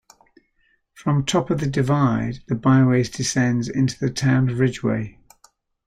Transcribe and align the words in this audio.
From 0.95 1.25
top 1.25 1.51
of 1.51 1.59
the 1.59 1.67
divide 1.67 2.39
the 2.47 2.55
byway 2.55 3.03
descends 3.03 3.69
into 3.69 3.99
the 3.99 4.09
town 4.09 4.49
of 4.49 4.57
Ridgway. 4.57 5.19